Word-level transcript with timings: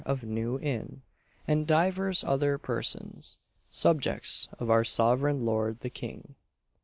of 0.03 0.23
New 0.23 0.57
Inn, 0.59 1.03
and 1.47 1.67
divers 1.67 2.23
other 2.23 2.57
persons 2.57 3.37
subjects 3.69 4.49
of 4.57 4.67
our 4.67 4.83
Sovereign 4.83 5.45
Lord 5.45 5.81
the 5.81 5.91
King. 5.91 6.33